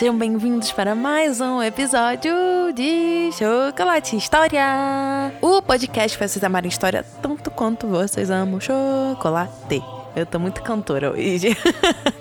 [0.00, 2.32] Sejam bem-vindos para mais um episódio
[2.74, 4.64] de Chocolate História!
[5.42, 9.84] O podcast para vocês amarem história tanto quanto vocês amam chocolate.
[10.16, 11.54] Eu tô muito cantora hoje.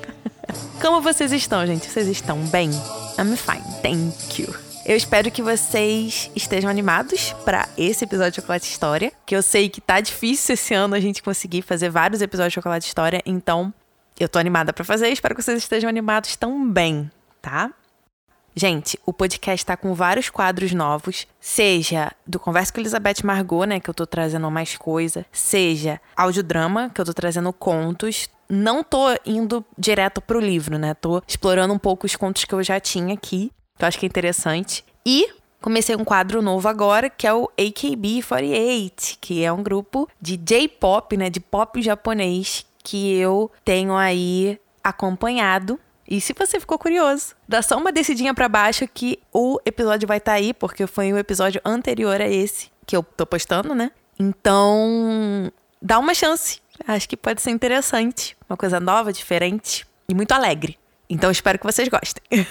[0.82, 1.90] Como vocês estão, gente?
[1.90, 2.70] Vocês estão bem?
[3.18, 4.54] I'm fine, thank you.
[4.86, 9.70] Eu espero que vocês estejam animados para esse episódio de Chocolate História, que eu sei
[9.70, 13.74] que tá difícil esse ano a gente conseguir fazer vários episódios de Chocolate História, então
[14.20, 17.10] eu tô animada para fazer, espero que vocês estejam animados também,
[17.42, 17.72] tá?
[18.56, 23.80] Gente, o podcast tá com vários quadros novos, seja do Conversa com Elizabeth Margot, né,
[23.80, 28.28] que eu tô trazendo mais coisa, seja audiodrama, que eu tô trazendo contos.
[28.50, 30.96] Não tô indo direto pro livro, né?
[30.96, 34.06] Tô explorando um pouco os contos que eu já tinha aqui que eu acho que
[34.06, 34.84] é interessante.
[35.06, 35.30] E
[35.62, 41.16] comecei um quadro novo agora, que é o AKB48, que é um grupo de J-pop,
[41.16, 45.80] né, de pop japonês, que eu tenho aí acompanhado.
[46.10, 50.18] E se você ficou curioso, dá só uma descidinha para baixo que o episódio vai
[50.18, 53.92] estar tá aí, porque foi o episódio anterior a esse que eu tô postando, né?
[54.18, 56.60] Então, dá uma chance.
[56.88, 60.80] Acho que pode ser interessante, uma coisa nova, diferente e muito alegre.
[61.08, 62.24] Então, espero que vocês gostem.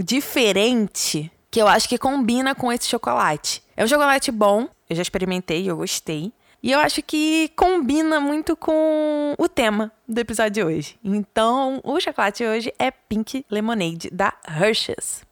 [0.05, 3.63] diferente que eu acho que combina com esse chocolate.
[3.75, 6.31] É um chocolate bom, eu já experimentei, eu gostei.
[6.61, 10.99] E eu acho que combina muito com o tema do episódio de hoje.
[11.03, 15.23] Então, o chocolate hoje é Pink Lemonade da Hershey's.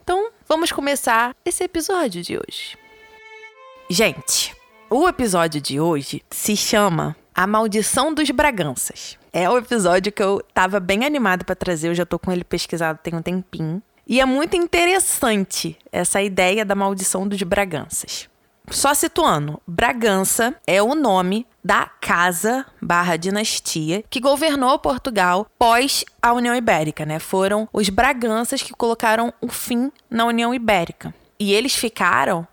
[0.00, 2.83] Então, vamos começar esse episódio de hoje.
[3.88, 4.56] Gente,
[4.88, 9.18] o episódio de hoje se chama A Maldição dos Braganças.
[9.30, 12.44] É o episódio que eu tava bem animado para trazer, eu já tô com ele
[12.44, 13.82] pesquisado tem um tempinho.
[14.06, 18.28] E é muito interessante essa ideia da maldição dos Braganças.
[18.70, 26.32] Só situando, Bragança é o nome da casa barra dinastia que governou Portugal pós a
[26.32, 27.18] União Ibérica, né?
[27.18, 31.14] Foram os Braganças que colocaram o fim na União Ibérica.
[31.38, 32.46] E eles ficaram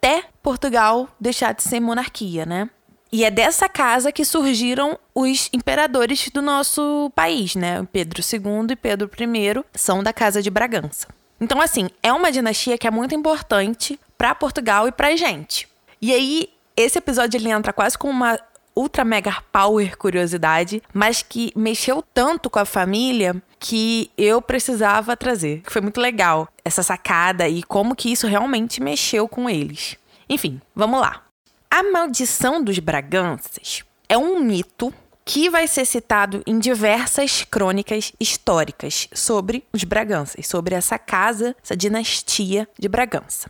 [0.00, 2.70] até Portugal deixar de ser monarquia, né?
[3.12, 7.86] E é dessa casa que surgiram os imperadores do nosso país, né?
[7.92, 11.08] Pedro II e Pedro I são da casa de Bragança.
[11.40, 15.68] Então, assim, é uma dinastia que é muito importante para Portugal e pra gente.
[16.00, 18.38] E aí, esse episódio ele entra quase com uma
[18.74, 25.62] ultra mega power curiosidade, mas que mexeu tanto com a família que eu precisava trazer.
[25.66, 29.96] Foi muito legal essa sacada e como que isso realmente mexeu com eles.
[30.28, 31.22] Enfim, vamos lá.
[31.70, 34.92] A maldição dos Braganças é um mito
[35.24, 41.76] que vai ser citado em diversas crônicas históricas sobre os Braganças, sobre essa casa, essa
[41.76, 43.48] dinastia de Bragança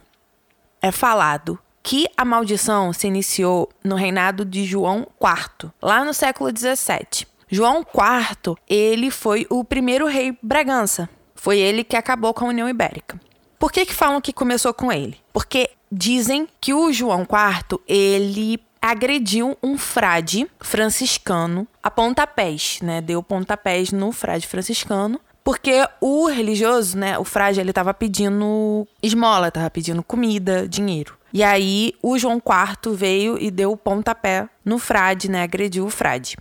[0.80, 6.52] é falado que a maldição se iniciou no reinado de João IV, lá no século
[6.52, 7.26] 17.
[7.48, 11.08] João IV, ele foi o primeiro rei Bragança.
[11.34, 13.20] Foi ele que acabou com a União Ibérica.
[13.58, 15.18] Por que que falam que começou com ele?
[15.32, 23.00] Porque dizem que o João IV, ele agrediu um frade franciscano a pontapés, né?
[23.00, 25.20] Deu pontapés no frade franciscano.
[25.42, 31.16] Porque o religioso, né, o frade, ele tava pedindo esmola, tava pedindo comida, dinheiro.
[31.32, 35.90] E aí o João IV veio e deu o pontapé no frade, né, agrediu o
[35.90, 36.36] frade.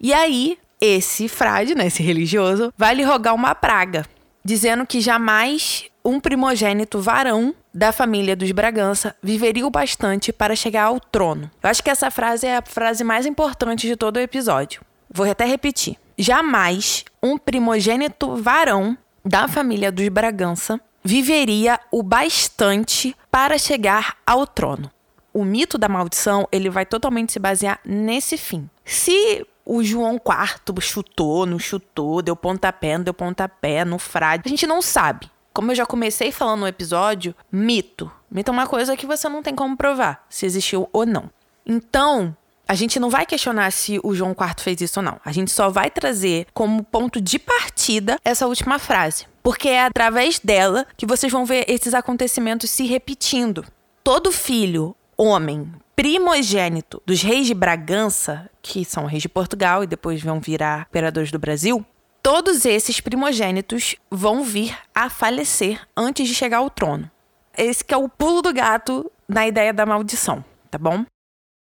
[0.00, 4.06] E aí esse frade, né, esse religioso, vai lhe rogar uma praga,
[4.42, 10.84] dizendo que jamais um primogênito varão da família dos Bragança viveria o bastante para chegar
[10.84, 11.50] ao trono.
[11.62, 14.80] Eu acho que essa frase é a frase mais importante de todo o episódio.
[15.12, 15.96] Vou até repetir.
[16.22, 18.94] Jamais um primogênito varão
[19.24, 24.90] da família dos Bragança viveria o bastante para chegar ao trono.
[25.32, 28.68] O mito da maldição, ele vai totalmente se basear nesse fim.
[28.84, 34.48] Se o João IV chutou, não chutou, deu pontapé, não deu pontapé no frade, a
[34.50, 35.30] gente não sabe.
[35.54, 38.12] Como eu já comecei falando no episódio, mito.
[38.30, 41.30] Mito é uma coisa que você não tem como provar se existiu ou não.
[41.64, 42.36] Então,
[42.70, 45.20] a gente não vai questionar se o João IV fez isso ou não.
[45.24, 49.26] A gente só vai trazer como ponto de partida essa última frase.
[49.42, 53.64] Porque é através dela que vocês vão ver esses acontecimentos se repetindo.
[54.04, 60.22] Todo filho, homem, primogênito dos reis de Bragança, que são reis de Portugal e depois
[60.22, 61.84] vão virar imperadores do Brasil,
[62.22, 67.10] Todos esses primogênitos vão vir a falecer antes de chegar ao trono.
[67.56, 71.06] Esse que é o pulo do gato na ideia da maldição, tá bom?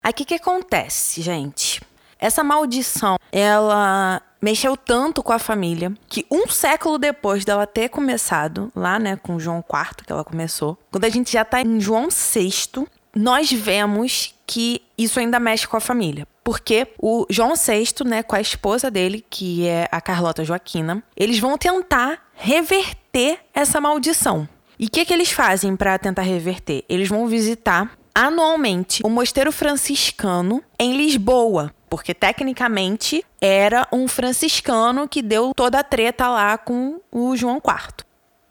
[0.05, 1.81] Aí o que, que acontece, gente?
[2.19, 8.71] Essa maldição, ela mexeu tanto com a família que um século depois dela ter começado,
[8.75, 12.09] lá, né, com João IV, que ela começou, quando a gente já tá em João
[12.09, 12.85] VI,
[13.15, 16.27] nós vemos que isso ainda mexe com a família.
[16.43, 21.39] Porque o João VI, né, com a esposa dele, que é a Carlota Joaquina, eles
[21.39, 24.47] vão tentar reverter essa maldição.
[24.77, 26.85] E o que, que eles fazem para tentar reverter?
[26.87, 35.21] Eles vão visitar anualmente o mosteiro franciscano em Lisboa, porque tecnicamente era um franciscano que
[35.21, 38.05] deu toda a treta lá com o João IV.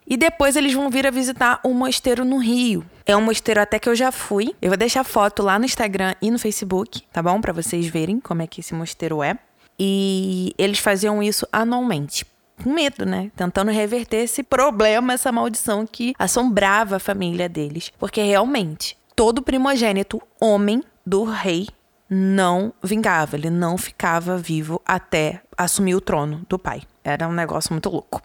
[0.07, 2.85] E depois eles vão vir a visitar um mosteiro no Rio.
[3.07, 4.55] É um mosteiro até que eu já fui.
[4.61, 7.41] Eu vou deixar foto lá no Instagram e no Facebook, tá bom?
[7.41, 9.35] Para vocês verem como é que esse mosteiro é.
[9.79, 12.23] E eles faziam isso anualmente.
[12.63, 13.31] Com medo, né?
[13.35, 17.91] Tentando reverter esse problema, essa maldição que assombrava a família deles.
[17.99, 21.67] Porque realmente, todo primogênito homem do rei
[22.09, 26.83] não vingava, ele não ficava vivo até assumir o trono do pai.
[27.03, 28.21] Era um negócio muito louco.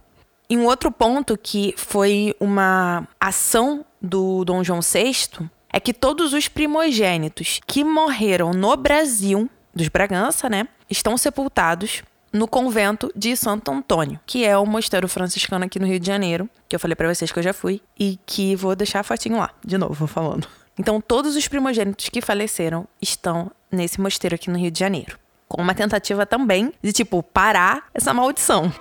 [0.48, 6.32] E um outro ponto que foi uma ação do Dom João VI é que todos
[6.32, 12.02] os primogênitos que morreram no Brasil, dos Bragança, né, estão sepultados
[12.32, 16.48] no convento de Santo Antônio, que é o mosteiro franciscano aqui no Rio de Janeiro,
[16.68, 19.38] que eu falei para vocês que eu já fui e que vou deixar a fotinho
[19.38, 20.46] lá, de novo falando.
[20.80, 25.60] Então, todos os primogênitos que faleceram estão nesse mosteiro aqui no Rio de Janeiro, com
[25.60, 28.72] uma tentativa também de tipo parar essa maldição.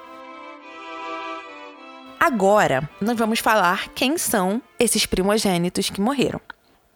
[2.17, 6.39] Agora, nós vamos falar quem são esses primogênitos que morreram.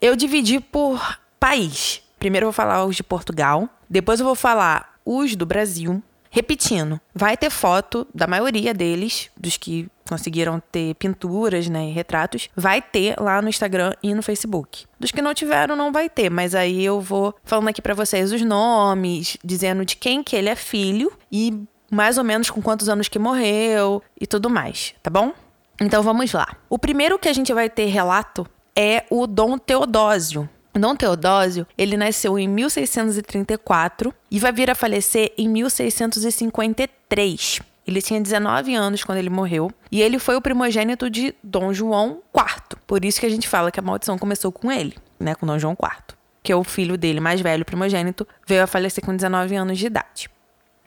[0.00, 2.02] Eu dividi por país.
[2.18, 6.02] Primeiro eu vou falar os de Portugal, depois eu vou falar os do Brasil.
[6.34, 12.48] Repetindo, vai ter foto da maioria deles, dos que conseguiram ter pinturas, né, e retratos,
[12.56, 14.84] vai ter lá no Instagram e no Facebook.
[14.98, 18.32] Dos que não tiveram, não vai ter, mas aí eu vou falando aqui para vocês
[18.32, 21.56] os nomes, dizendo de quem que ele é filho e
[21.88, 25.32] mais ou menos com quantos anos que morreu e tudo mais, tá bom?
[25.80, 26.48] Então vamos lá.
[26.68, 30.50] O primeiro que a gente vai ter relato é o Dom Teodósio.
[30.80, 37.60] Dom Teodósio, ele nasceu em 1634 e vai vir a falecer em 1653.
[37.86, 42.22] Ele tinha 19 anos quando ele morreu e ele foi o primogênito de Dom João
[42.34, 42.78] IV.
[42.86, 45.58] Por isso que a gente fala que a maldição começou com ele, né, com Dom
[45.58, 49.54] João IV, que é o filho dele mais velho, primogênito, veio a falecer com 19
[49.54, 50.30] anos de idade.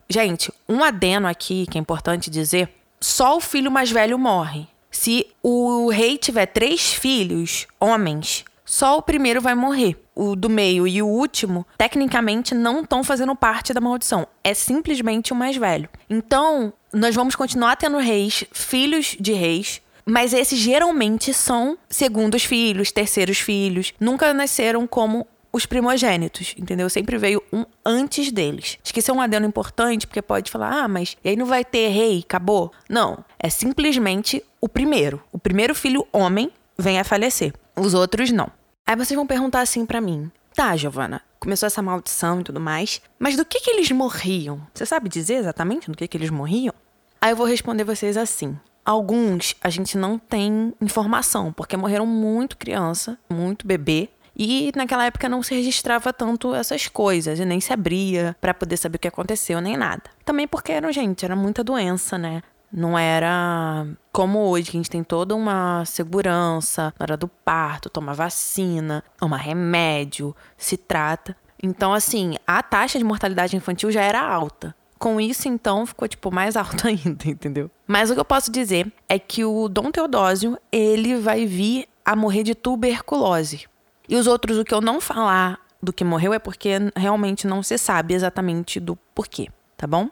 [0.09, 4.67] Gente, um adeno aqui que é importante dizer: só o filho mais velho morre.
[4.89, 9.97] Se o rei tiver três filhos, homens, só o primeiro vai morrer.
[10.13, 14.27] O do meio e o último, tecnicamente, não estão fazendo parte da maldição.
[14.43, 15.89] É simplesmente o mais velho.
[16.09, 22.91] Então, nós vamos continuar tendo reis, filhos de reis, mas esses geralmente são segundos filhos,
[22.91, 23.93] terceiros filhos.
[23.99, 26.89] Nunca nasceram como os primogênitos, entendeu?
[26.89, 28.77] Sempre veio um antes deles.
[28.83, 31.87] Isso é um adendo importante, porque pode falar, ah, mas e aí não vai ter
[31.87, 32.71] rei, acabou?
[32.89, 35.23] Não, é simplesmente o primeiro.
[35.31, 38.51] O primeiro filho homem vem a falecer, os outros não.
[38.87, 43.01] Aí vocês vão perguntar assim para mim, tá, Giovana, começou essa maldição e tudo mais,
[43.19, 44.65] mas do que que eles morriam?
[44.73, 46.73] Você sabe dizer exatamente do que que eles morriam?
[47.19, 48.57] Aí eu vou responder vocês assim.
[48.85, 54.07] alguns a gente não tem informação, porque morreram muito criança, muito bebê.
[54.33, 58.77] E naquela época não se registrava tanto essas coisas, e nem se abria para poder
[58.77, 60.03] saber o que aconteceu, nem nada.
[60.23, 62.41] Também porque era, gente, era muita doença, né?
[62.71, 67.89] Não era como hoje, que a gente tem toda uma segurança na hora do parto,
[67.89, 71.35] toma vacina, toma remédio, se trata.
[71.61, 74.75] Então, assim, a taxa de mortalidade infantil já era alta.
[74.99, 77.69] Com isso, então, ficou, tipo, mais alto ainda, entendeu?
[77.85, 82.15] Mas o que eu posso dizer é que o Dom Teodósio, ele vai vir a
[82.15, 83.65] morrer de tuberculose.
[84.09, 87.61] E os outros, o que eu não falar do que morreu é porque realmente não
[87.61, 90.09] se sabe exatamente do porquê, tá bom?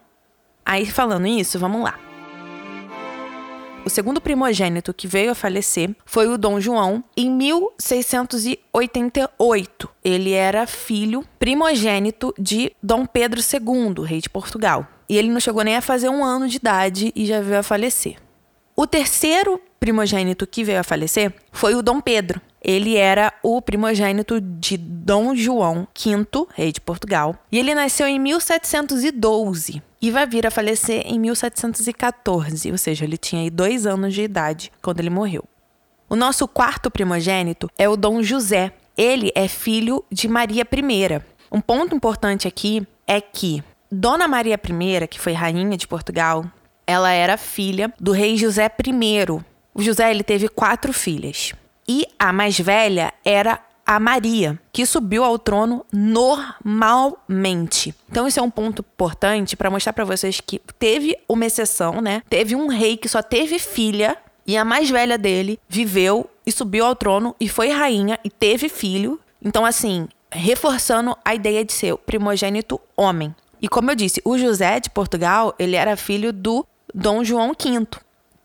[0.65, 1.97] Aí, falando isso, vamos lá.
[3.85, 9.89] O segundo primogênito que veio a falecer foi o Dom João em 1688.
[10.03, 14.87] Ele era filho primogênito de Dom Pedro II, rei de Portugal.
[15.07, 17.63] E ele não chegou nem a fazer um ano de idade e já veio a
[17.63, 18.15] falecer.
[18.77, 22.41] O terceiro primogênito que veio a falecer foi o Dom Pedro.
[22.61, 28.19] Ele era o primogênito de Dom João V, rei de Portugal, e ele nasceu em
[28.19, 34.13] 1712 e vai vir a falecer em 1714, ou seja, ele tinha aí dois anos
[34.13, 35.45] de idade quando ele morreu.
[36.09, 38.73] O nosso quarto primogênito é o Dom José.
[38.97, 41.21] Ele é filho de Maria I.
[41.49, 46.43] Um ponto importante aqui é que Dona Maria I, que foi rainha de Portugal,
[46.87, 49.43] ela era filha do rei José I.
[49.73, 51.53] O José ele teve quatro filhas.
[51.87, 57.93] E a mais velha era a Maria, que subiu ao trono normalmente.
[58.09, 62.23] Então isso é um ponto importante para mostrar para vocês que teve uma exceção, né?
[62.27, 66.85] Teve um rei que só teve filha e a mais velha dele viveu e subiu
[66.85, 69.19] ao trono e foi rainha e teve filho.
[69.43, 73.35] Então assim, reforçando a ideia de ser primogênito homem.
[73.61, 76.65] E como eu disse, o José de Portugal, ele era filho do
[76.97, 77.87] Dom João V,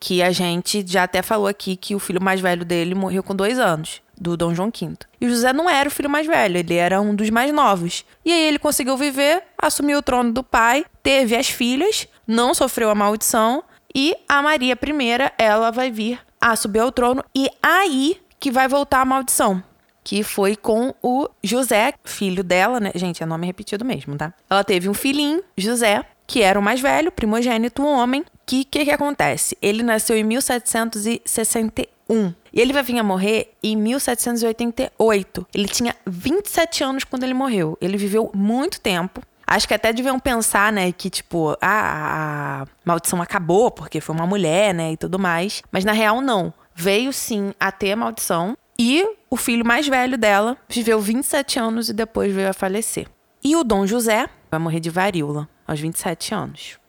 [0.01, 3.33] que a gente já até falou aqui que o filho mais velho dele morreu com
[3.33, 4.97] dois anos do Dom João V.
[5.21, 8.05] E José não era o filho mais velho, ele era um dos mais novos.
[8.25, 12.91] E aí ele conseguiu viver, assumiu o trono do pai, teve as filhas, não sofreu
[12.91, 13.63] a maldição,
[13.95, 18.67] e a Maria I, ela vai vir a subir ao trono, e aí que vai
[18.67, 19.63] voltar a maldição.
[20.03, 22.91] Que foi com o José, filho dela, né?
[22.97, 24.35] Gente, é nome repetido mesmo, tá?
[24.49, 28.25] Ela teve um filhinho, José, que era o mais velho, primogênito, um homem.
[28.51, 29.57] Que que, que acontece?
[29.63, 32.35] Ele nasceu em 1761.
[32.53, 35.47] E ele vai vir a morrer em 1788.
[35.55, 37.79] Ele tinha 27 anos quando ele morreu.
[37.81, 39.23] Ele viveu muito tempo.
[39.47, 44.27] Acho que até deviam pensar, né, que tipo, a, a maldição acabou porque foi uma
[44.27, 45.63] mulher, né, e tudo mais.
[45.71, 46.53] Mas na real, não.
[46.75, 48.59] Veio sim a ter a maldição.
[48.77, 53.07] E o filho mais velho dela viveu 27 anos e depois veio a falecer.
[53.45, 56.81] E o Dom José vai morrer de varíola aos 27 anos.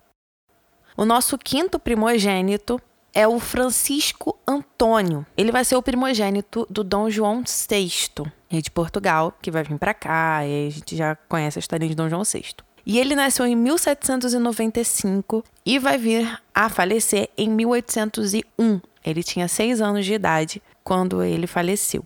[1.01, 2.79] O nosso quinto primogênito
[3.11, 5.25] é o Francisco Antônio.
[5.35, 9.79] Ele vai ser o primogênito do Dom João VI, rei de Portugal, que vai vir
[9.79, 12.53] para cá, e a gente já conhece a história de Dom João VI.
[12.85, 18.79] E ele nasceu em 1795 e vai vir a falecer em 1801.
[19.03, 22.03] Ele tinha seis anos de idade quando ele faleceu.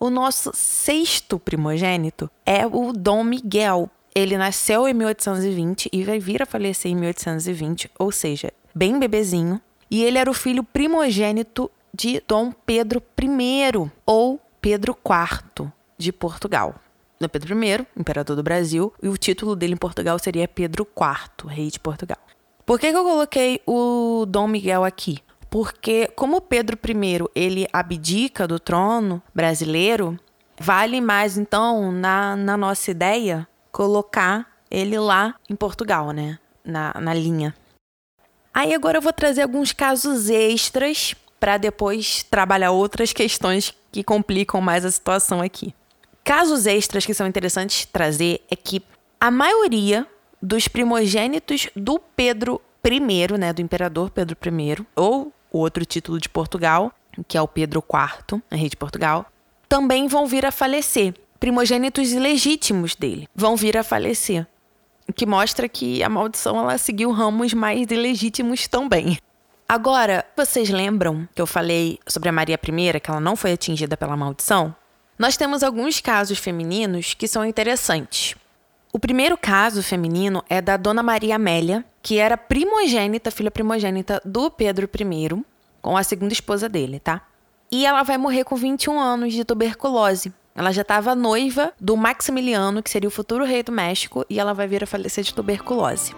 [0.00, 3.90] O nosso sexto primogênito é o Dom Miguel.
[4.16, 9.60] Ele nasceu em 1820 e vai vir a falecer em 1820, ou seja, bem bebezinho,
[9.90, 15.68] e ele era o filho primogênito de Dom Pedro I, ou Pedro IV,
[15.98, 16.76] de Portugal.
[17.20, 21.48] Dom Pedro I, imperador do Brasil, e o título dele em Portugal seria Pedro IV,
[21.48, 22.18] rei de Portugal.
[22.64, 25.18] Por que, que eu coloquei o Dom Miguel aqui?
[25.50, 30.16] Porque como Pedro I ele abdica do trono brasileiro,
[30.58, 36.38] vale mais então na, na nossa ideia colocar ele lá em Portugal, né?
[36.64, 37.52] Na, na linha.
[38.54, 44.60] Aí agora eu vou trazer alguns casos extras para depois trabalhar outras questões que complicam
[44.60, 45.74] mais a situação aqui.
[46.22, 48.80] Casos extras que são interessantes trazer é que
[49.20, 50.06] a maioria
[50.40, 56.28] dos primogênitos do Pedro I, né, do imperador Pedro I, ou o outro título de
[56.28, 56.92] Portugal,
[57.26, 59.26] que é o Pedro IV, rei de Portugal,
[59.68, 61.14] também vão vir a falecer.
[61.44, 64.46] Primogênitos ilegítimos dele vão vir a falecer
[65.14, 69.18] que mostra que a maldição ela seguiu ramos mais ilegítimos também.
[69.68, 73.94] Agora, vocês lembram que eu falei sobre a Maria I, que ela não foi atingida
[73.94, 74.74] pela maldição?
[75.18, 78.34] Nós temos alguns casos femininos que são interessantes.
[78.90, 84.50] O primeiro caso feminino é da Dona Maria Amélia, que era primogênita, filha primogênita do
[84.50, 85.44] Pedro I,
[85.82, 87.20] com a segunda esposa dele, tá?
[87.70, 90.32] E ela vai morrer com 21 anos de tuberculose.
[90.54, 94.54] Ela já estava noiva do Maximiliano, que seria o futuro rei do México, e ela
[94.54, 96.14] vai vir a falecer de tuberculose.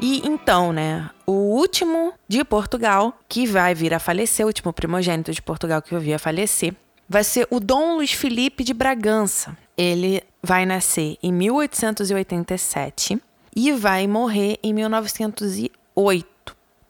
[0.00, 5.32] E então, né, o último de Portugal que vai vir a falecer, o último primogênito
[5.32, 6.74] de Portugal que vai vir a falecer,
[7.08, 9.56] vai ser o Dom Luís Felipe de Bragança.
[9.76, 13.22] Ele vai nascer em 1887
[13.54, 16.26] e vai morrer em 1908.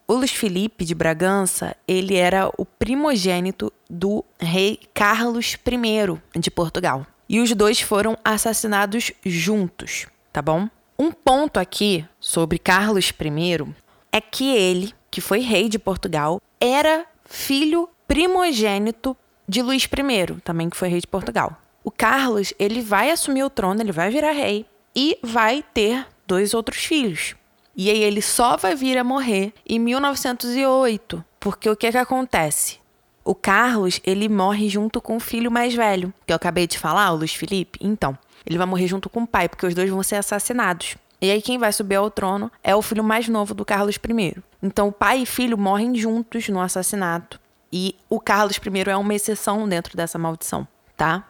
[0.07, 7.05] O Luís Felipe de Bragança, ele era o primogênito do rei Carlos I de Portugal.
[7.29, 10.69] E os dois foram assassinados juntos, tá bom?
[10.97, 13.75] Um ponto aqui sobre Carlos I
[14.11, 19.15] é que ele, que foi rei de Portugal, era filho primogênito
[19.47, 21.55] de Luís I, também que foi rei de Portugal.
[21.83, 24.65] O Carlos, ele vai assumir o trono, ele vai virar rei
[24.95, 27.35] e vai ter dois outros filhos.
[27.75, 32.79] E aí ele só vai vir a morrer em 1908, porque o que que acontece?
[33.27, 37.11] O Carlos, ele morre junto com o filho mais velho, que eu acabei de falar,
[37.11, 37.77] o Luiz Felipe.
[37.81, 40.95] Então, ele vai morrer junto com o pai, porque os dois vão ser assassinados.
[41.21, 44.41] E aí quem vai subir ao trono é o filho mais novo do Carlos I.
[44.63, 47.37] Então, o pai e filho morrem juntos no assassinato.
[47.69, 50.65] E o Carlos I é uma exceção dentro dessa maldição,
[50.95, 51.27] tá?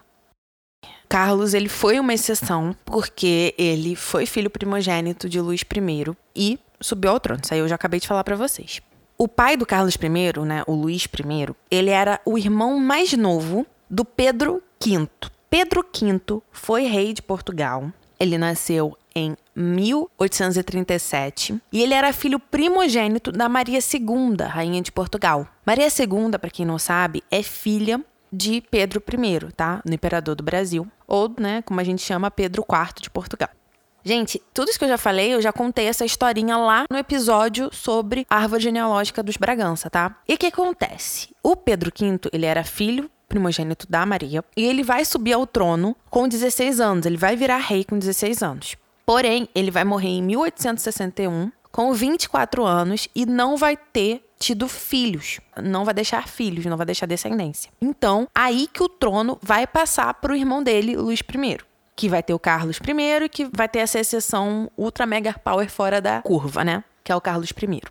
[1.09, 7.09] Carlos ele foi uma exceção porque ele foi filho primogênito de Luís I e subiu
[7.09, 7.41] ao trono.
[7.43, 8.81] Isso aí eu já acabei de falar para vocês.
[9.19, 10.09] O pai do Carlos I,
[10.45, 11.07] né, o Luís I,
[11.71, 15.09] ele era o irmão mais novo do Pedro V.
[15.49, 16.21] Pedro V
[16.51, 17.91] foi rei de Portugal.
[18.19, 25.47] Ele nasceu em 1837 e ele era filho primogênito da Maria II, rainha de Portugal.
[25.65, 27.99] Maria II, para quem não sabe, é filha
[28.31, 29.81] de Pedro I, tá?
[29.83, 33.49] No imperador do Brasil, ou, né, como a gente chama, Pedro IV de Portugal.
[34.07, 37.69] Gente, tudo isso que eu já falei, eu já contei essa historinha lá no episódio
[37.73, 40.15] sobre a árvore genealógica dos Bragança, tá?
[40.25, 41.35] E o que acontece?
[41.43, 45.93] O Pedro V, ele era filho primogênito da Maria, e ele vai subir ao trono
[46.09, 48.77] com 16 anos, ele vai virar rei com 16 anos.
[49.05, 55.39] Porém, ele vai morrer em 1861 com 24 anos e não vai ter tido filhos,
[55.61, 57.71] não vai deixar filhos, não vai deixar descendência.
[57.81, 61.57] Então, aí que o trono vai passar para o irmão dele, Luís I,
[61.97, 65.67] que vai ter o Carlos I e que vai ter essa exceção ultra mega power
[65.67, 66.83] fora da curva, né?
[67.03, 67.81] Que é o Carlos I.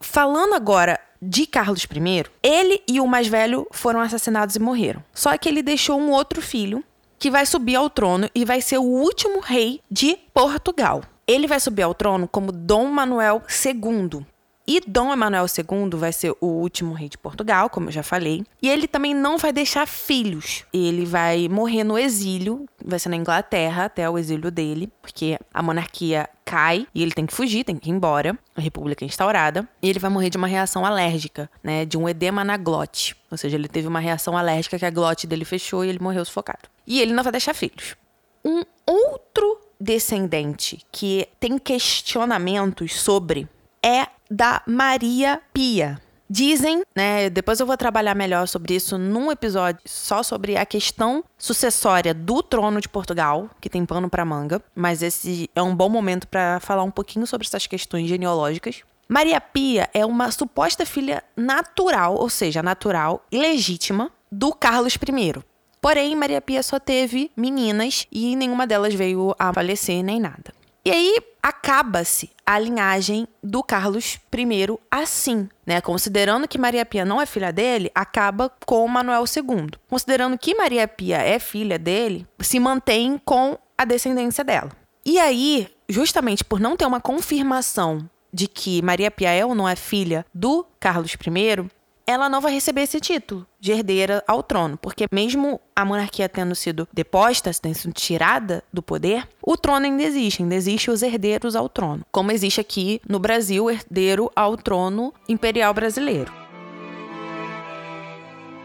[0.00, 5.02] Falando agora de Carlos I, ele e o mais velho foram assassinados e morreram.
[5.14, 6.84] Só que ele deixou um outro filho
[7.18, 11.02] que vai subir ao trono e vai ser o último rei de Portugal.
[11.26, 14.26] Ele vai subir ao trono como Dom Manuel II.
[14.68, 18.44] E Dom Emanuel II vai ser o último rei de Portugal, como eu já falei.
[18.60, 20.62] E ele também não vai deixar filhos.
[20.74, 25.62] Ele vai morrer no exílio, vai ser na Inglaterra até o exílio dele, porque a
[25.62, 28.38] monarquia cai e ele tem que fugir, tem que ir embora.
[28.54, 29.66] A república é instaurada.
[29.80, 31.86] E ele vai morrer de uma reação alérgica, né?
[31.86, 33.16] De um edema na glote.
[33.30, 36.26] Ou seja, ele teve uma reação alérgica que a glote dele fechou e ele morreu
[36.26, 36.68] sufocado.
[36.86, 37.96] E ele não vai deixar filhos.
[38.44, 43.48] Um outro descendente que tem questionamentos sobre
[43.82, 46.00] é da Maria Pia.
[46.30, 47.30] Dizem, né?
[47.30, 52.42] Depois eu vou trabalhar melhor sobre isso num episódio só sobre a questão sucessória do
[52.42, 56.60] trono de Portugal, que tem pano para manga, mas esse é um bom momento para
[56.60, 58.82] falar um pouquinho sobre essas questões genealógicas.
[59.08, 65.42] Maria Pia é uma suposta filha natural, ou seja, natural e legítima do Carlos I.
[65.80, 70.57] Porém, Maria Pia só teve meninas e nenhuma delas veio a falecer nem nada.
[70.88, 75.82] E aí acaba-se a linhagem do Carlos I assim, né?
[75.82, 79.68] Considerando que Maria Pia não é filha dele, acaba com Manuel II.
[79.86, 84.70] Considerando que Maria Pia é filha dele, se mantém com a descendência dela.
[85.04, 89.68] E aí, justamente por não ter uma confirmação de que Maria Pia é ou não
[89.68, 91.68] é filha do Carlos I,
[92.08, 96.54] ela não vai receber esse título de herdeira ao trono, porque mesmo a monarquia tendo
[96.54, 101.54] sido deposta, tendo sido tirada do poder, o trono ainda existe, ainda existe os herdeiros
[101.54, 106.32] ao trono, como existe aqui no Brasil herdeiro ao trono imperial brasileiro.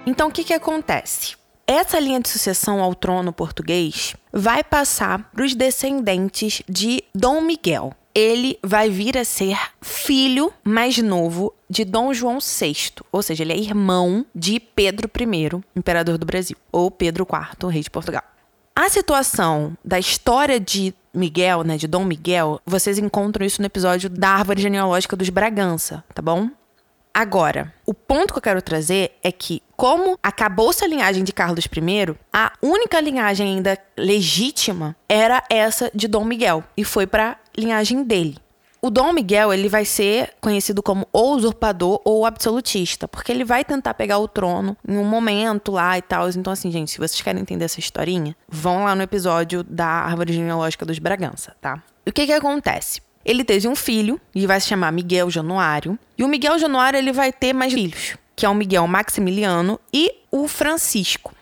[0.06, 1.36] Então o que, que acontece?
[1.68, 7.94] Essa linha de sucessão ao trono português vai passar para os descendentes de Dom Miguel,
[8.16, 13.54] ele vai vir a ser filho mais novo de Dom João VI, ou seja, ele
[13.54, 18.24] é irmão de Pedro I, imperador do Brasil, ou Pedro IV, rei de Portugal.
[18.76, 24.10] A situação da história de Miguel, né, de Dom Miguel, vocês encontram isso no episódio
[24.10, 26.50] da árvore genealógica dos Bragança, tá bom?
[27.14, 31.66] Agora, o ponto que eu quero trazer é que, como acabou-se a linhagem de Carlos
[31.66, 38.04] I, a única linhagem ainda legítima era essa de Dom Miguel e foi para linhagem
[38.04, 38.38] dele.
[38.86, 43.64] O Dom Miguel ele vai ser conhecido como ou usurpador ou absolutista, porque ele vai
[43.64, 46.30] tentar pegar o trono em um momento lá e tal.
[46.30, 50.34] Então, assim, gente, se vocês querem entender essa historinha, vão lá no episódio da árvore
[50.34, 51.82] genealógica dos Bragança, tá?
[52.06, 53.02] E o que que acontece?
[53.24, 55.98] Ele teve um filho, e vai se chamar Miguel Januário.
[56.18, 60.12] E o Miguel Januário ele vai ter mais filhos, que é o Miguel Maximiliano e
[60.30, 61.34] o Francisco.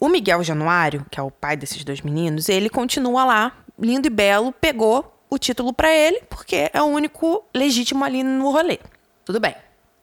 [0.00, 4.10] O Miguel Januário, que é o pai desses dois meninos, ele continua lá, lindo e
[4.10, 8.78] belo, pegou o título para ele, porque é o único legítimo ali no rolê.
[9.24, 9.54] Tudo bem.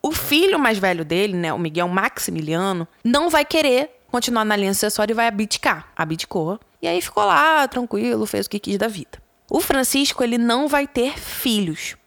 [0.01, 4.73] O filho mais velho dele, né, o Miguel Maximiliano, não vai querer continuar na linha
[4.73, 5.91] sucessória e vai abdicar.
[5.95, 6.59] Abdicou.
[6.81, 9.21] E aí ficou lá, tranquilo, fez o que quis da vida.
[9.49, 11.97] O Francisco, ele não vai ter filhos.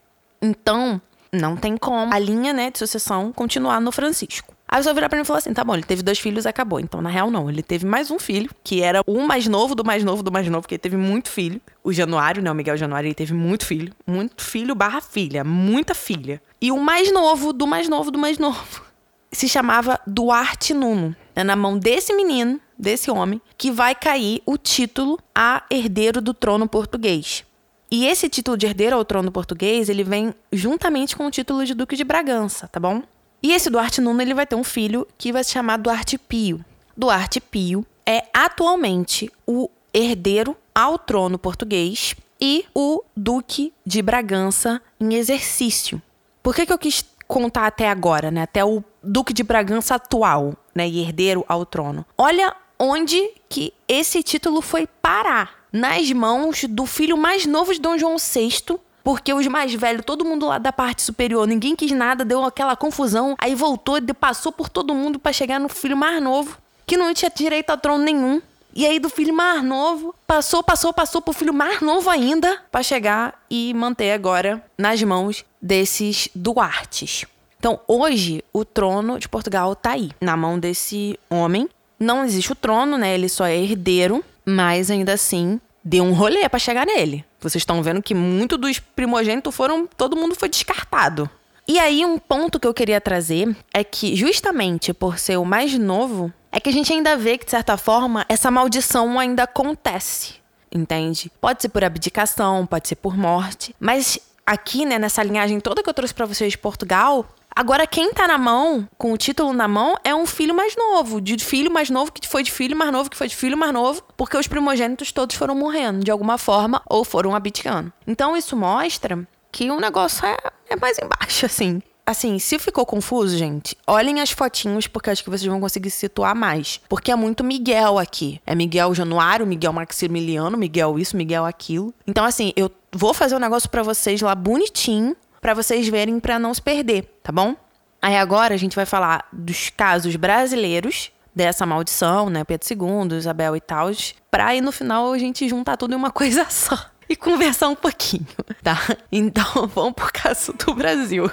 [0.40, 1.00] Então,
[1.32, 4.54] não tem como a linha né, de sucessão continuar no Francisco.
[4.72, 6.78] Aí só virar pra mim e falar assim: tá bom, ele teve dois filhos acabou.
[6.78, 7.50] Então, na real, não.
[7.50, 10.46] Ele teve mais um filho, que era o mais novo do mais novo do mais
[10.48, 11.60] novo, porque ele teve muito filho.
[11.82, 12.50] O Januário, né?
[12.50, 13.92] O Miguel Januário, ele teve muito filho.
[14.06, 15.42] Muito filho barra filha.
[15.42, 16.40] Muita filha.
[16.60, 18.84] E o mais novo do mais novo do mais novo.
[19.32, 21.16] Se chamava Duarte Nuno.
[21.34, 26.32] É na mão desse menino desse homem que vai cair o título a herdeiro do
[26.32, 27.44] trono português.
[27.90, 31.74] E esse título de herdeiro ao trono português, ele vem juntamente com o título de
[31.74, 33.02] duque de Bragança, tá bom?
[33.42, 36.64] E esse Duarte Nuno, ele vai ter um filho que vai se chamar Duarte Pio.
[36.96, 45.14] Duarte Pio é atualmente o herdeiro ao trono português e o duque de Bragança em
[45.14, 46.00] exercício.
[46.42, 48.42] Por que, que eu quis contar até agora, né?
[48.42, 52.04] Até o duque de Bragança atual, né, e herdeiro ao trono.
[52.16, 57.96] Olha onde que esse título foi parar nas mãos do filho mais novo de Dom
[57.96, 62.24] João VI, porque os mais velhos, todo mundo lá da parte superior, ninguém quis nada,
[62.24, 66.58] deu aquela confusão, aí voltou passou por todo mundo para chegar no filho mais novo,
[66.86, 68.40] que não tinha direito ao trono nenhum.
[68.72, 72.82] E aí do filho mais novo, passou, passou, passou pro filho mais novo ainda, para
[72.82, 77.24] chegar e manter agora nas mãos desses Duartes.
[77.58, 82.54] Então, hoje, o trono de Portugal tá aí, na mão desse homem, não existe o
[82.54, 83.14] trono, né?
[83.14, 87.24] Ele só é herdeiro, mas ainda assim deu um rolê para chegar nele.
[87.40, 91.28] Vocês estão vendo que muito dos primogênitos foram, todo mundo foi descartado.
[91.66, 95.78] E aí um ponto que eu queria trazer é que justamente por ser o mais
[95.78, 100.34] novo, é que a gente ainda vê que de certa forma essa maldição ainda acontece,
[100.72, 101.30] entende?
[101.40, 105.88] Pode ser por abdicação, pode ser por morte, mas aqui, né, nessa linhagem toda que
[105.88, 107.24] eu trouxe para vocês de Portugal,
[107.60, 111.20] Agora, quem tá na mão, com o título na mão, é um filho mais novo.
[111.20, 113.70] De filho mais novo que foi de filho mais novo que foi de filho mais
[113.70, 114.02] novo.
[114.16, 117.92] Porque os primogênitos todos foram morrendo de alguma forma ou foram abdicando.
[118.06, 120.38] Então, isso mostra que o negócio é,
[120.70, 121.82] é mais embaixo, assim.
[122.06, 125.98] Assim, se ficou confuso, gente, olhem as fotinhos, porque acho que vocês vão conseguir se
[125.98, 126.80] situar mais.
[126.88, 128.40] Porque é muito Miguel aqui.
[128.46, 131.92] É Miguel Januário, Miguel Maximiliano, Miguel isso, Miguel aquilo.
[132.06, 136.38] Então, assim, eu vou fazer um negócio para vocês lá bonitinho para vocês verem para
[136.38, 137.56] não se perder, tá bom?
[138.02, 142.44] Aí agora a gente vai falar dos casos brasileiros dessa maldição, né?
[142.44, 143.90] Pedro II, Isabel e tal,
[144.30, 147.74] pra aí no final a gente juntar tudo em uma coisa só e conversar um
[147.74, 148.26] pouquinho,
[148.62, 148.78] tá?
[149.10, 151.30] Então vamos pro caso do Brasil.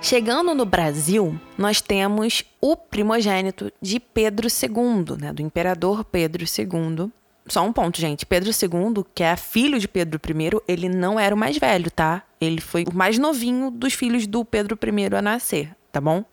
[0.00, 7.10] Chegando no Brasil, nós temos o primogênito de Pedro II, né, do imperador Pedro II,
[7.46, 8.24] só um ponto, gente.
[8.24, 12.22] Pedro II, que é filho de Pedro I, ele não era o mais velho, tá?
[12.40, 16.24] Ele foi o mais novinho dos filhos do Pedro I a nascer, tá bom?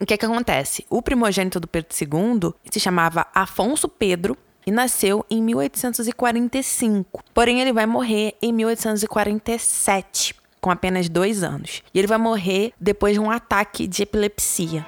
[0.00, 0.84] O que é que acontece?
[0.90, 7.22] O primogênito do Pedro II se chamava Afonso Pedro e nasceu em 1845.
[7.32, 11.82] Porém, ele vai morrer em 1847, com apenas dois anos.
[11.92, 14.86] E ele vai morrer depois de um ataque de epilepsia.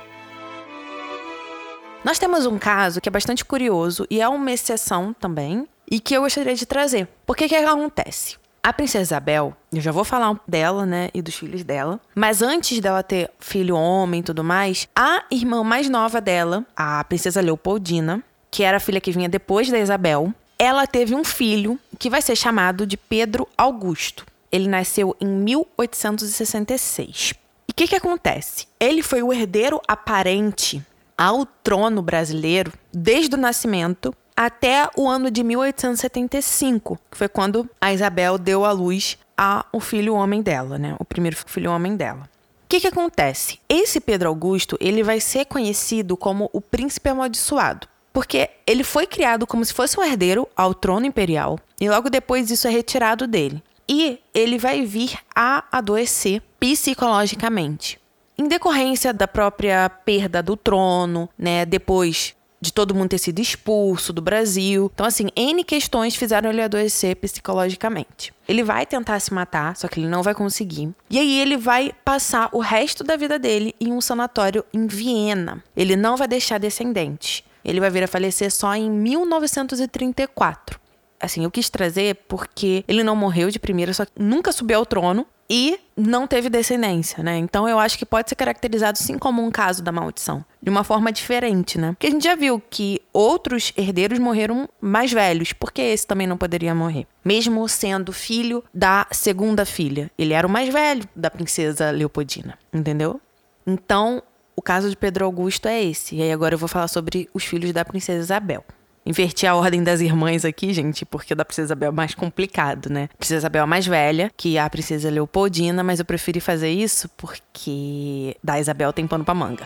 [2.07, 6.17] Nós temos um caso que é bastante curioso e é uma exceção também, e que
[6.17, 7.09] eu gostaria de trazer.
[7.27, 8.37] Por que que acontece?
[8.63, 12.79] A princesa Isabel, eu já vou falar dela, né, e dos filhos dela, mas antes
[12.79, 18.23] dela ter filho homem e tudo mais, a irmã mais nova dela, a princesa Leopoldina,
[18.53, 22.23] que era a filha que vinha depois da Isabel, ela teve um filho que vai
[22.23, 24.25] ser chamado de Pedro Augusto.
[24.53, 27.35] Ele nasceu em 1866.
[27.69, 28.69] E o que, que acontece?
[28.79, 35.43] Ele foi o herdeiro aparente ao trono brasileiro desde o nascimento até o ano de
[35.43, 40.95] 1875, que foi quando a Isabel deu à luz ao filho homem dela, né?
[40.99, 42.29] O primeiro filho homem dela.
[42.65, 43.59] O que, que acontece?
[43.69, 49.47] Esse Pedro Augusto ele vai ser conhecido como o príncipe amaldiçoado, porque ele foi criado
[49.47, 53.63] como se fosse um herdeiro ao trono imperial e logo depois isso é retirado dele.
[53.89, 58.01] E ele vai vir a adoecer psicologicamente
[58.39, 61.65] em decorrência da própria perda do trono, né?
[61.65, 64.91] Depois de todo mundo ter sido expulso do Brasil.
[64.93, 68.33] Então, assim, N questões fizeram ele adoecer psicologicamente.
[68.49, 70.91] Ele vai tentar se matar, só que ele não vai conseguir.
[71.11, 75.63] E aí ele vai passar o resto da vida dele em um sanatório em Viena.
[75.77, 77.45] Ele não vai deixar descendentes.
[77.65, 80.81] Ele vai vir a falecer só em 1934.
[81.19, 84.87] assim, eu quis trazer porque ele não morreu de primeira, só que nunca subiu ao
[84.87, 87.39] trono e não teve descendência, né?
[87.39, 90.85] Então eu acho que pode ser caracterizado sim como um caso da maldição, de uma
[90.85, 91.93] forma diferente, né?
[91.93, 96.37] Porque a gente já viu que outros herdeiros morreram mais velhos, porque esse também não
[96.37, 100.11] poderia morrer, mesmo sendo filho da segunda filha.
[100.19, 103.21] Ele era o mais velho da princesa Leopoldina, entendeu?
[103.67, 104.23] Então,
[104.55, 106.17] o caso de Pedro Augusto é esse.
[106.17, 108.65] E aí agora eu vou falar sobre os filhos da princesa Isabel.
[109.07, 112.91] Inverti a ordem das irmãs aqui, gente, porque o da Princesa Isabel é mais complicado,
[112.91, 113.09] né?
[113.17, 118.37] Princesa Isabel é mais velha que a Princesa Leopoldina, mas eu preferi fazer isso porque
[118.43, 119.65] da Isabel tem pano pra manga.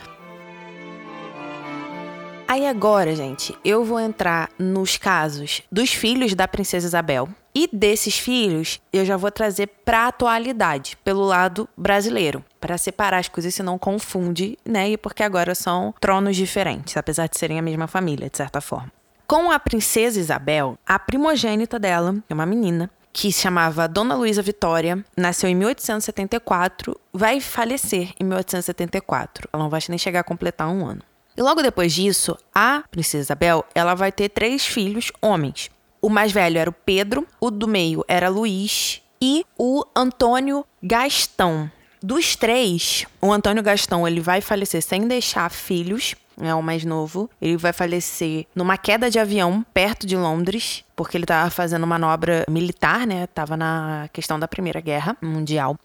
[2.47, 7.27] Aí agora, gente, eu vou entrar nos casos dos filhos da Princesa Isabel.
[7.55, 13.19] E desses filhos, eu já vou trazer para a atualidade, pelo lado brasileiro, para separar
[13.19, 14.91] as coisas e não confunde, né?
[14.91, 19.00] E porque agora são tronos diferentes, apesar de serem a mesma família, de certa forma.
[19.31, 24.17] Com a princesa Isabel, a primogênita dela, que é uma menina, que se chamava Dona
[24.17, 29.49] Luísa Vitória, nasceu em 1874, vai falecer em 1874.
[29.53, 31.03] Ela não vai nem chegar a completar um ano.
[31.37, 35.71] E logo depois disso, a princesa Isabel, ela vai ter três filhos homens.
[36.03, 41.71] O mais velho era o Pedro, o do meio era Luís e o Antônio Gastão.
[42.03, 47.29] Dos três, o Antônio Gastão ele vai falecer sem deixar filhos é o mais novo.
[47.41, 52.45] Ele vai falecer numa queda de avião perto de Londres, porque ele estava fazendo manobra
[52.49, 53.27] militar, né?
[53.29, 55.77] Tava na questão da Primeira Guerra Mundial.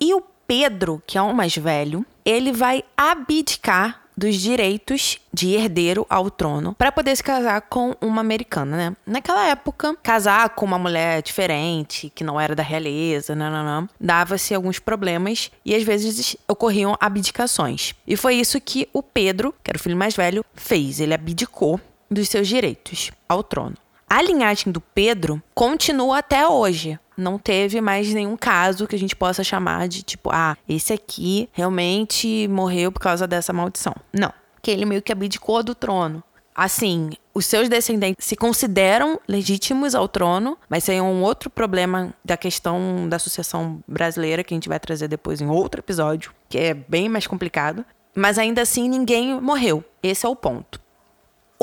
[0.00, 6.06] E o Pedro, que é o mais velho, ele vai abdicar dos direitos de herdeiro
[6.08, 8.96] ao trono para poder se casar com uma americana, né?
[9.06, 14.78] Naquela época, casar com uma mulher diferente, que não era da realeza, não, dava-se alguns
[14.78, 17.94] problemas e às vezes ocorriam abdicações.
[18.06, 21.00] E foi isso que o Pedro, que era o filho mais velho, fez.
[21.00, 23.76] Ele abdicou dos seus direitos ao trono.
[24.08, 26.98] A linhagem do Pedro continua até hoje.
[27.16, 31.48] Não teve mais nenhum caso que a gente possa chamar de tipo, ah, esse aqui
[31.52, 33.94] realmente morreu por causa dessa maldição.
[34.12, 34.32] Não.
[34.60, 36.22] Que ele meio que abdicou do trono.
[36.54, 42.14] Assim, os seus descendentes se consideram legítimos ao trono, mas aí é um outro problema
[42.24, 46.58] da questão da sucessão brasileira que a gente vai trazer depois em outro episódio, que
[46.58, 47.84] é bem mais complicado.
[48.14, 49.84] Mas ainda assim, ninguém morreu.
[50.00, 50.80] Esse é o ponto.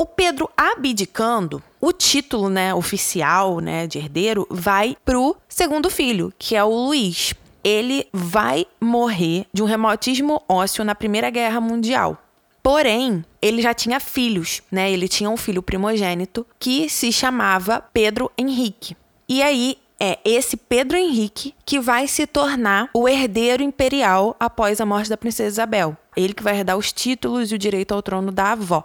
[0.02, 6.56] O Pedro abdicando, o título, né, oficial, né, de herdeiro vai pro segundo filho, que
[6.56, 7.32] é o Luiz.
[7.62, 12.18] Ele vai morrer de um reumatismo ósseo na Primeira Guerra Mundial.
[12.60, 14.90] Porém, ele já tinha filhos, né?
[14.90, 18.96] Ele tinha um filho primogênito que se chamava Pedro Henrique.
[19.28, 24.86] E aí é esse Pedro Henrique que vai se tornar o herdeiro imperial após a
[24.86, 25.96] morte da princesa Isabel.
[26.16, 28.84] Ele que vai herdar os títulos e o direito ao trono da avó.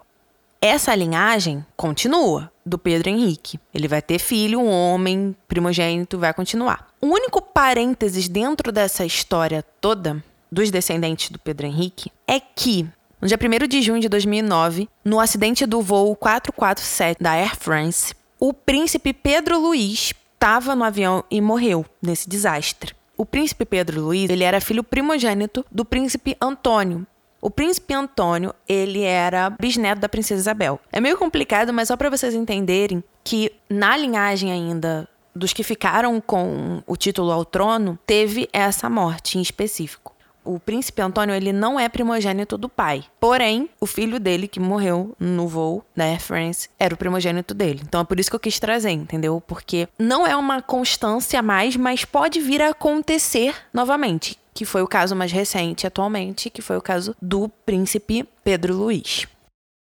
[0.62, 3.60] Essa linhagem continua do Pedro Henrique.
[3.74, 6.88] Ele vai ter filho, um homem, primogênito, vai continuar.
[7.00, 12.88] O único parênteses dentro dessa história toda dos descendentes do Pedro Henrique é que
[13.22, 18.14] no dia 1 de junho de 2009, no acidente do voo 447 da Air France,
[18.40, 22.96] o príncipe Pedro Luiz estava no avião e morreu nesse desastre.
[23.18, 27.06] O príncipe Pedro Luiz, ele era filho primogênito do príncipe Antônio,
[27.42, 30.80] o príncipe Antônio, ele era bisneto da princesa Isabel.
[30.92, 36.20] É meio complicado, mas só para vocês entenderem que na linhagem ainda dos que ficaram
[36.20, 40.14] com o título ao trono, teve essa morte em específico.
[40.44, 43.04] O príncipe Antônio, ele não é primogênito do pai.
[43.20, 47.82] Porém, o filho dele que morreu no voo da Air France era o primogênito dele.
[47.84, 49.44] Então é por isso que eu quis trazer, entendeu?
[49.46, 54.88] Porque não é uma constância mais, mas pode vir a acontecer novamente que foi o
[54.88, 59.28] caso mais recente atualmente, que foi o caso do príncipe Pedro Luiz.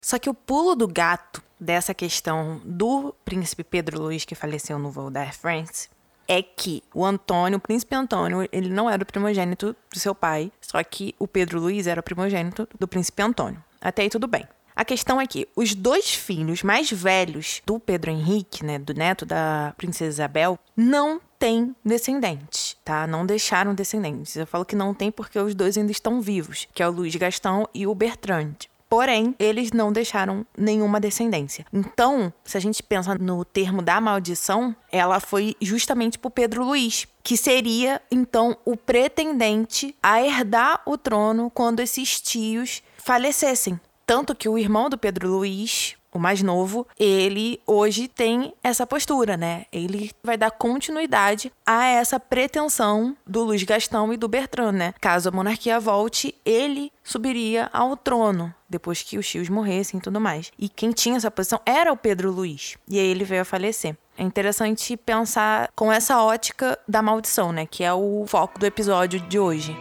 [0.04, 4.90] Só que o pulo do gato dessa questão do príncipe Pedro Luiz que faleceu no
[4.90, 5.88] voo da Air France
[6.26, 10.50] é que o Antônio, o príncipe Antônio, ele não era o primogênito do seu pai,
[10.60, 13.62] só que o Pedro Luiz era o primogênito do príncipe Antônio.
[13.80, 14.48] Até aí tudo bem.
[14.74, 19.24] A questão é que os dois filhos mais velhos do Pedro Henrique, né, do neto
[19.24, 23.04] da princesa Isabel, não têm descendentes, tá?
[23.04, 24.36] Não deixaram descendentes.
[24.36, 27.14] Eu falo que não tem porque os dois ainda estão vivos, que é o Luiz
[27.16, 28.54] Gastão e o Bertrand.
[28.88, 31.66] Porém, eles não deixaram nenhuma descendência.
[31.72, 37.08] Então, se a gente pensa no termo da maldição, ela foi justamente por Pedro Luiz,
[37.24, 43.80] que seria então o pretendente a herdar o trono quando esses tios falecessem.
[44.06, 49.36] Tanto que o irmão do Pedro Luiz, o mais novo, ele hoje tem essa postura,
[49.36, 49.66] né?
[49.72, 54.94] Ele vai dar continuidade a essa pretensão do Luiz Gastão e do Bertrand, né?
[55.00, 60.20] Caso a monarquia volte, ele subiria ao trono depois que os tios morressem e tudo
[60.20, 60.50] mais.
[60.58, 62.76] E quem tinha essa posição era o Pedro Luiz.
[62.88, 63.96] E aí ele veio a falecer.
[64.18, 67.66] É interessante pensar com essa ótica da maldição, né?
[67.66, 69.76] Que é o foco do episódio de hoje.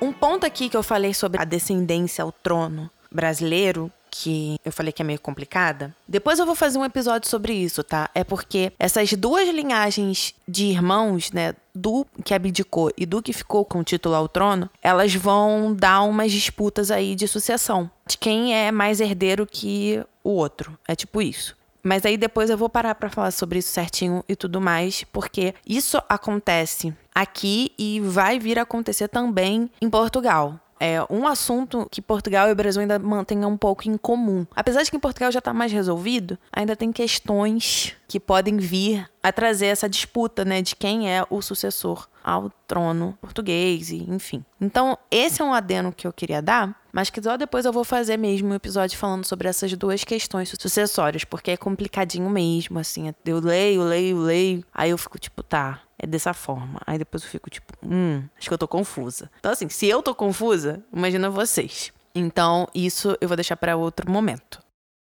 [0.00, 4.92] Um ponto aqui que eu falei sobre a descendência ao trono brasileiro, que eu falei
[4.92, 5.92] que é meio complicada.
[6.06, 8.08] Depois eu vou fazer um episódio sobre isso, tá?
[8.14, 13.64] É porque essas duas linhagens de irmãos, né, do que abdicou e do que ficou
[13.64, 18.54] com o título ao trono, elas vão dar umas disputas aí de sucessão, de quem
[18.54, 20.78] é mais herdeiro que o outro.
[20.86, 21.56] É tipo isso.
[21.82, 25.54] Mas aí depois eu vou parar para falar sobre isso certinho e tudo mais, porque
[25.66, 32.02] isso acontece aqui e vai vir a acontecer também em Portugal é um assunto que
[32.02, 34.46] Portugal e o Brasil ainda mantêm um pouco em comum.
[34.54, 39.08] Apesar de que em Portugal já está mais resolvido, ainda tem questões que podem vir
[39.22, 44.44] a trazer essa disputa, né, de quem é o sucessor ao trono português, e, enfim.
[44.60, 47.84] Então, esse é um adeno que eu queria dar, mas que só depois eu vou
[47.84, 53.12] fazer mesmo um episódio falando sobre essas duas questões sucessórias, porque é complicadinho mesmo, assim.
[53.24, 56.80] Eu leio, leio, leio, aí eu fico tipo, tá, é dessa forma.
[56.86, 59.30] Aí depois eu fico tipo, hum, acho que eu tô confusa.
[59.38, 61.92] Então, assim, se eu tô confusa, imagina vocês.
[62.14, 64.62] Então, isso eu vou deixar para outro momento.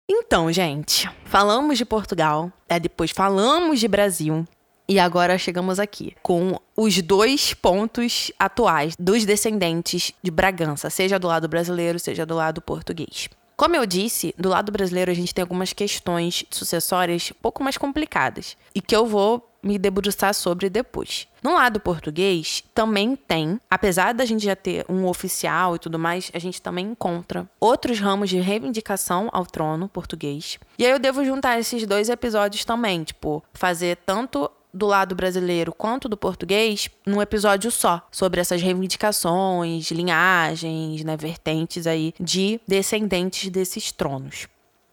[0.09, 4.45] Então, gente, falamos de Portugal, é, depois falamos de Brasil,
[4.87, 11.27] e agora chegamos aqui com os dois pontos atuais dos descendentes de Bragança, seja do
[11.27, 13.29] lado brasileiro, seja do lado português.
[13.55, 17.77] Como eu disse, do lado brasileiro a gente tem algumas questões sucessórias um pouco mais
[17.77, 21.27] complicadas e que eu vou me debruçar sobre depois.
[21.41, 26.31] No lado português, também tem, apesar da gente já ter um oficial e tudo mais,
[26.33, 30.59] a gente também encontra outros ramos de reivindicação ao trono português.
[30.77, 35.73] E aí eu devo juntar esses dois episódios também, tipo, fazer tanto do lado brasileiro
[35.73, 43.49] quanto do português num episódio só, sobre essas reivindicações, linhagens, né, vertentes aí de descendentes
[43.49, 44.47] desses tronos.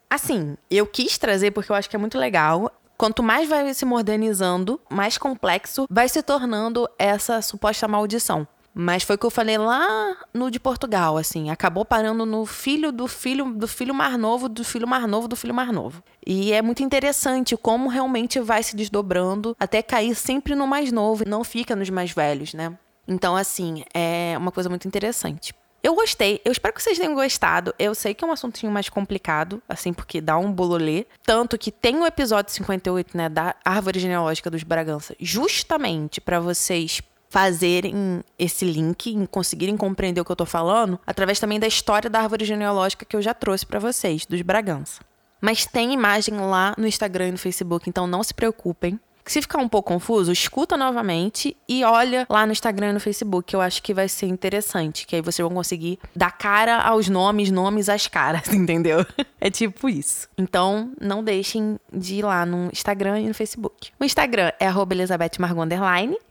[0.09, 3.85] Assim, eu quis trazer porque eu acho que é muito legal Quanto mais vai se
[3.85, 8.47] modernizando, mais complexo vai se tornando essa suposta maldição.
[8.79, 12.93] Mas foi o que eu falei lá no de Portugal, assim, acabou parando no filho
[12.93, 16.03] do filho do filho mais novo, do filho mais novo, do filho mais novo.
[16.27, 21.25] E é muito interessante como realmente vai se desdobrando até cair sempre no mais novo,
[21.27, 22.79] não fica nos mais velhos, né?
[23.09, 25.55] Então, assim, é uma coisa muito interessante.
[25.87, 27.73] Eu gostei, eu espero que vocês tenham gostado.
[27.79, 31.07] Eu sei que é um assuntinho mais complicado, assim, porque dá um bololê.
[31.23, 37.01] Tanto que tem o episódio 58, né, da árvore genealógica dos Bragança, justamente para vocês
[37.29, 42.11] fazerem esse link e conseguirem compreender o que eu tô falando, através também da história
[42.11, 45.03] da árvore genealógica que eu já trouxe para vocês, dos Bragança.
[45.41, 48.99] Mas tem imagem lá no Instagram e no Facebook, então não se preocupem.
[49.27, 53.49] Se ficar um pouco confuso, escuta novamente e olha lá no Instagram e no Facebook,
[53.49, 57.09] que eu acho que vai ser interessante, que aí vocês vão conseguir dar cara aos
[57.09, 59.05] nomes, nomes às caras, entendeu?
[59.41, 60.29] É tipo isso.
[60.39, 63.91] Então, não deixem de ir lá no Instagram e no Facebook.
[63.99, 65.67] O Instagram é Elizabeth Margot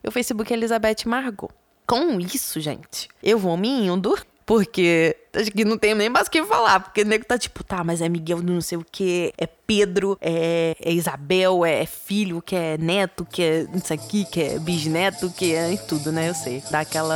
[0.03, 1.51] e o Facebook é Elizabeth Margot.
[1.85, 4.17] Com isso, gente, eu vou me indo.
[4.45, 6.79] Porque acho que não tem nem mais o que falar.
[6.79, 10.17] Porque o nego tá tipo, tá, mas é Miguel não sei o que, é Pedro,
[10.21, 15.31] é, é Isabel, é, filho, que é neto, que é isso aqui, que é bisneto,
[15.31, 16.29] que é tudo, né?
[16.29, 16.61] Eu sei.
[16.69, 17.15] Dá aquela